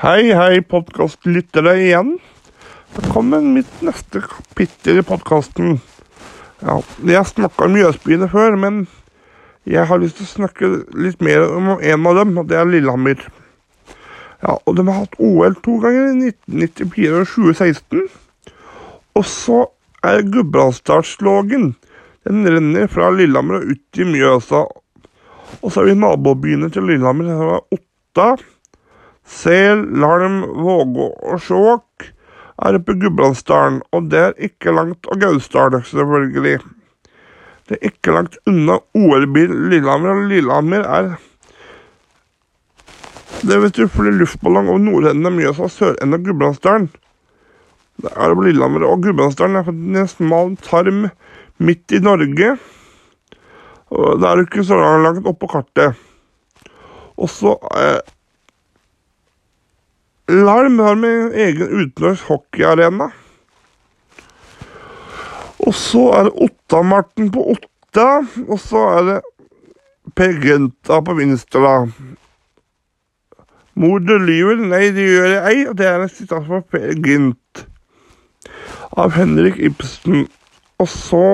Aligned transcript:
Hei, 0.00 0.32
hei, 0.32 0.62
podkastlyttere 0.64 1.74
igjen. 1.76 2.14
Velkommen 2.96 3.50
mitt 3.52 3.82
neste 3.84 4.22
kapittel 4.24 5.02
i 5.02 5.04
podkasten. 5.04 5.74
Ja, 6.64 6.78
jeg 7.04 7.28
snakka 7.28 7.66
om 7.66 7.74
Mjøsbyene 7.76 8.26
før, 8.32 8.56
men 8.56 8.78
jeg 9.68 9.84
har 9.90 10.00
lyst 10.00 10.16
til 10.16 10.24
å 10.24 10.30
snakke 10.30 10.70
litt 10.96 11.20
mer 11.20 11.44
om 11.44 11.68
en 11.76 12.08
av 12.08 12.16
dem, 12.18 12.32
og 12.40 12.48
det 12.48 12.56
er 12.56 12.70
Lillehammer. 12.70 13.20
Ja, 14.40 14.56
og 14.56 14.78
De 14.78 14.86
har 14.88 15.02
hatt 15.02 15.18
OL 15.20 15.58
to 15.60 15.76
ganger, 15.84 16.08
i 16.08 16.32
1994 16.32 17.20
og 17.20 17.28
2016. 17.34 18.08
Og 19.20 19.28
så 19.28 19.60
er 20.08 20.24
Gudbrandsdalslågen. 20.24 21.74
Den 22.24 22.48
renner 22.48 22.88
fra 22.88 23.12
Lillehammer 23.12 23.60
og 23.60 23.76
ut 23.76 24.00
i 24.00 24.08
Mjøsa. 24.08 24.64
Og 25.60 25.68
så 25.68 25.82
har 25.82 25.92
vi 25.92 26.00
nabobyene 26.00 26.72
til 26.72 26.88
Lillehammer. 26.88 27.28
Det 27.28 27.36
er 27.36 27.78
Otta, 27.78 28.28
Sel, 29.22 29.84
Larm, 30.02 30.42
Vågå 30.64 31.08
og 31.22 31.42
Skjåk 31.42 32.08
er 32.62 32.78
oppe 32.78 32.94
i 32.94 33.02
Gudbrandsdalen. 33.02 33.80
Og 33.94 34.08
det 34.12 34.22
er 34.22 34.38
ikke 34.50 34.74
langt 34.74 35.08
av 35.10 35.20
Gausdal, 35.22 35.78
selvfølgelig. 35.88 36.58
Det 37.68 37.78
er 37.78 37.92
ikke 37.92 38.14
langt 38.14 38.38
unna 38.50 38.80
OL-byen 38.98 39.68
Lillehammer, 39.70 40.18
og 40.18 40.32
Lillehammer 40.32 40.86
er 40.86 41.14
det 43.42 43.56
vet 43.58 43.74
du, 43.74 43.88
flyr 43.90 44.14
luftballong 44.20 44.68
over 44.70 44.78
nordenden 44.78 45.26
av 45.26 45.32
Mjøsa 45.34 45.64
og 45.66 45.72
sørenden 45.74 46.14
av 46.14 46.20
Gudbrandsdalen. 46.22 46.84
Det 48.02 48.12
er 48.12 48.34
over 48.34 48.46
Lillehammer, 48.46 48.84
og 48.86 49.02
Gudbrandsdalen 49.02 49.58
er 49.58 49.70
en 49.72 50.10
smal 50.10 50.52
tarm 50.62 51.08
midt 51.58 51.94
i 51.96 51.98
Norge. 52.02 52.52
Og 53.90 54.20
Det 54.22 54.28
er 54.28 54.44
ikke 54.44 54.64
så 54.64 54.78
langt 54.78 55.26
opp 55.26 55.40
på 55.42 55.50
kartet. 55.50 55.98
Og 57.18 57.28
så 57.30 57.56
eh, 57.76 57.98
Larm 60.32 60.78
har 60.78 60.94
med 60.96 61.34
egen 61.36 61.68
utendørs 61.68 62.22
hockeyarena. 62.24 63.10
Og 65.62 65.74
så 65.76 66.06
er 66.16 66.28
det 66.28 66.46
Ottamarten 66.46 67.28
på 67.34 67.44
Otta, 67.52 68.22
og 68.48 68.58
så 68.60 68.86
er 68.96 69.02
det 69.10 69.18
Per 70.16 70.38
Genta 70.40 71.02
på 71.04 71.14
Vinstra. 71.18 71.74
Mor 73.74 74.00
du 74.00 74.14
lyver, 74.20 74.62
nei 74.72 74.88
det 74.96 75.04
gjør 75.04 75.28
jeg 75.34 75.42
ei, 75.50 75.66
og 75.68 75.76
det 75.78 75.86
er 75.88 76.02
en 76.02 76.12
sitat 76.12 76.48
fra 76.48 76.62
Per 76.64 76.96
Gynt 77.04 77.62
av 78.96 79.12
Henrik 79.16 79.60
Ibsen. 79.60 80.26
Og 80.80 80.88
så 80.88 81.26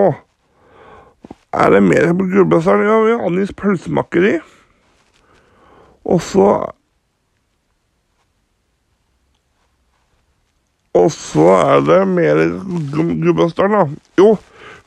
er 1.55 1.71
det 1.75 1.85
mer 1.87 2.11
på 2.19 2.27
Gulbrandstad. 2.35 2.83
Ja, 2.83 2.99
vi 3.07 3.15
har 3.15 3.25
Annis 3.31 3.55
pølsemakeri. 3.55 4.37
Og 6.09 6.23
så 6.23 6.51
Og 10.99 11.11
så 11.15 11.47
er 11.57 11.83
det 11.87 11.99
mer 12.11 12.41
Gudbrandsdalen, 12.93 13.77
da. 13.77 14.05
Jo, 14.19 14.37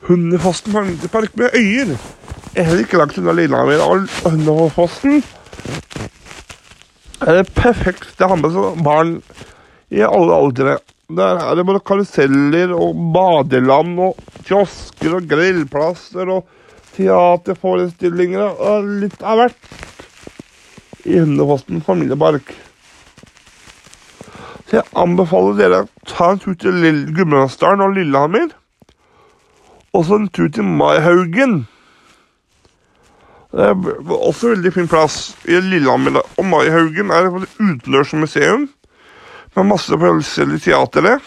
Hundefossen 0.08 0.74
familiepark 0.74 1.36
med 1.38 1.54
øyer. 1.56 1.94
Er 2.56 2.66
heller 2.66 2.82
ikke 2.84 2.98
langt 3.00 3.18
unna 3.18 3.32
Lillehammer. 3.38 3.80
Og 3.86 4.08
Hundefossen 4.26 5.22
er 7.22 7.44
perfekt 7.54 8.10
til 8.16 8.26
å 8.26 8.32
ha 8.32 8.38
med 8.40 8.54
seg 8.54 8.82
barn 8.84 9.12
i 9.92 10.02
alle 10.04 10.40
aldre. 10.40 10.80
Der 11.12 11.38
er 11.44 11.54
det 11.58 11.66
både 11.68 11.84
karuseller 11.86 12.72
og 12.74 12.98
badeland 13.14 14.00
og 14.00 14.18
kiosker 14.46 15.18
og 15.18 15.28
grillplasser 15.30 16.30
og 16.32 16.48
teaterforestillinger 16.96 18.58
og 18.58 18.90
litt 19.04 19.22
av 19.22 19.42
hvert 19.42 19.72
i 21.06 21.18
Hundefossen 21.18 21.82
familiepark. 21.84 22.52
Jeg 24.72 24.88
anbefaler 24.96 25.58
dere 25.58 25.82
å 25.84 25.88
ta 26.08 26.30
en 26.32 26.40
tur 26.40 26.54
til 26.56 26.80
Gudbrandsdalen 27.12 27.84
og 27.84 27.96
Lillehammer. 27.98 28.54
Og 29.92 30.06
så 30.08 30.16
en 30.16 30.30
tur 30.32 30.48
til 30.48 30.64
Maihaugen. 30.64 31.66
Det 33.52 33.66
er 33.68 34.14
også 34.16 34.54
veldig 34.54 34.72
fin 34.72 34.88
plass 34.88 35.34
i 35.44 35.60
Lillehammer. 35.60 36.22
Og 36.40 36.48
Maihaugen 36.48 37.12
er 37.12 37.28
et 37.28 37.58
utendørsmuseum 37.60 38.64
med 39.52 39.68
masse 39.68 39.92
forskjellige 40.00 40.70
teatre. 40.70 41.18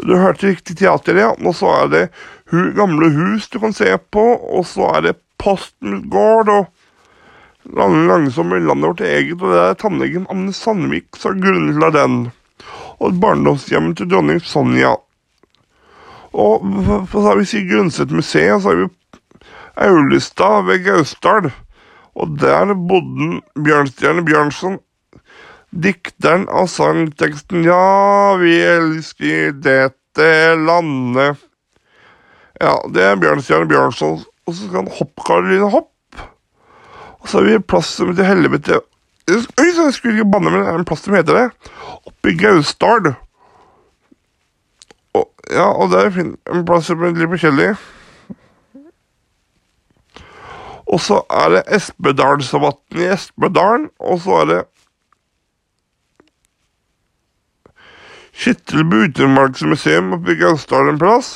Du 0.00 0.16
hørte 0.16 0.48
riktig 0.48 0.78
teater, 0.80 1.20
ja. 1.20 1.34
Og 1.36 1.52
så 1.58 1.68
er 1.82 1.92
det 1.92 2.04
gamle 2.78 3.10
hus 3.12 3.50
du 3.52 3.60
kan 3.60 3.76
se 3.76 3.92
på. 4.08 4.24
Og 4.48 4.64
så 4.72 4.88
er 4.96 5.10
det 5.10 5.18
Postens 5.40 6.08
gård 6.12 6.48
og 6.52 6.66
Lange 7.68 8.06
langsomme 8.08 8.58
landet 8.64 8.88
vårt 8.88 9.02
eget, 9.04 9.36
og 9.36 9.52
det 9.52 9.60
er 9.60 9.74
tannlegen 9.76 10.26
Anne 10.32 10.52
Sandvik 10.56 11.16
som 11.20 11.40
til 11.42 11.92
den. 11.92 12.30
Og 13.00 13.20
barndomshjemmet 13.20 13.96
til 13.96 14.08
dronning 14.08 14.40
Sonja. 14.40 14.94
Og 16.32 16.64
så 17.10 17.20
har 17.26 17.36
vi 17.36 17.44
si 17.48 17.64
Grundset 17.68 18.10
museet, 18.10 18.62
så 18.62 18.70
har 18.70 18.76
vi 18.80 18.88
Aulestad 19.76 20.64
ved 20.66 20.84
Gausdal. 20.84 21.50
Og 22.14 22.38
der 22.40 22.74
bodde 22.74 23.40
Bjørnstjerne 23.54 24.24
Bjørnson, 24.24 24.80
dikteren 25.70 26.48
av 26.48 26.66
sangteksten 26.68 27.64
Ja, 27.64 28.36
vi 28.40 28.56
elsker 28.56 29.52
dette 29.52 30.30
landet. 30.58 31.38
Ja, 32.60 32.74
det 32.92 33.04
er 33.04 33.20
Bjørnstjerne 33.20 33.68
Bjørnson. 33.70 34.20
Og 34.46 34.54
så 34.54 34.66
skal 34.66 34.82
han 34.82 34.92
Hopp-Karoline 34.98 35.70
Hopp. 35.70 35.89
Og 37.20 37.28
så 37.28 37.38
har 37.38 37.48
vi 37.48 37.58
plass 37.62 37.96
som 37.98 38.12
heter 38.12 38.28
Helvete 38.28 38.80
så 39.30 39.84
jeg 39.84 39.94
skulle 39.94 40.18
ikke 40.18 40.30
banne, 40.30 40.50
men 40.50 40.60
det 40.60 40.68
er 40.68 40.78
en 40.78 40.84
plass 40.84 41.04
som 41.04 41.14
heter 41.14 41.36
det. 41.36 41.70
Oppe 42.06 42.32
i 42.32 42.36
Gausdal. 42.38 43.12
Og, 45.14 45.26
ja, 45.50 45.66
og 45.70 45.90
det 45.90 46.00
er 46.00 46.20
en 46.20 46.66
plass 46.66 46.90
som 46.90 47.02
er 47.02 47.14
litt 47.14 47.30
forskjellig. 47.30 47.70
Og 50.90 50.98
så 50.98 51.20
er 51.30 51.54
det 51.54 51.62
Espedalsvatn 51.76 52.98
i 52.98 53.10
Espedalen, 53.14 53.90
og 54.00 54.22
så 54.24 54.42
er 54.42 54.50
det 54.50 54.60
Skittelbu 58.40 58.96
utenmarksmuseum 59.10 60.14
oppe 60.16 60.34
i 60.34 60.40
Gausdal 60.40 60.90
en 60.90 60.98
plass. 60.98 61.30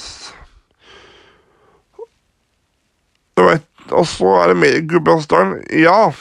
Du 3.34 3.44
veit 3.44 3.66
og 3.92 4.06
så 4.08 4.38
er 4.40 4.52
det 4.52 4.60
mer 4.60 4.78
Gudbrandsdalen. 4.88 5.58
Ja. 5.76 6.12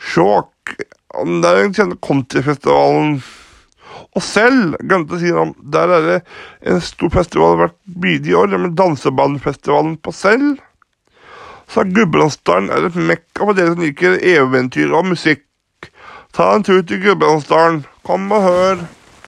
Sjåk. 0.00 0.76
Det 1.10 1.50
er 1.50 1.60
den 1.60 1.74
kjente 1.76 1.98
countryfestivalen. 2.06 3.18
Og 4.16 4.24
selv, 4.24 4.76
glemte 4.86 5.16
å 5.16 5.20
si 5.20 5.30
noe 5.30 5.48
om, 5.48 5.52
der 5.74 5.92
er 5.94 6.06
det 6.06 6.16
en 6.70 6.80
stor 6.82 7.12
festival 7.14 7.58
hvert 7.60 7.76
bidige 8.02 8.38
år, 8.38 8.56
med 8.58 8.76
dansebandfestivalen 8.78 9.96
på 10.02 10.14
Sel. 10.14 10.46
Så 11.70 11.84
Gudbrandsdalen 11.86 12.70
er 12.74 12.88
et 12.88 12.98
mekka 12.98 13.44
for 13.44 13.58
dere 13.58 13.74
som 13.74 13.84
liker 13.84 14.18
eventyr 14.32 14.94
og 14.96 15.12
musikk. 15.12 15.44
Ta 16.34 16.54
en 16.54 16.66
tur 16.66 16.82
til 16.86 17.02
Gudbrandsdalen. 17.04 17.84
Kom 18.06 18.30
og 18.34 18.42
hør. 18.46 18.82